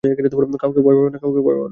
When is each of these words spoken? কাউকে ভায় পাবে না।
কাউকে 0.61 0.81
ভায় 0.85 0.95
পাবে 0.97 1.09
না। 1.13 1.69